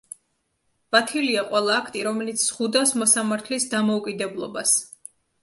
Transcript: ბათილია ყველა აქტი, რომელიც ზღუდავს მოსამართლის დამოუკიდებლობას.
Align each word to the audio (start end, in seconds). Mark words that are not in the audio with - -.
ბათილია 0.95 1.43
ყველა 1.51 1.75
აქტი, 1.81 2.01
რომელიც 2.07 2.47
ზღუდავს 2.47 2.95
მოსამართლის 3.03 3.69
დამოუკიდებლობას. 3.77 4.75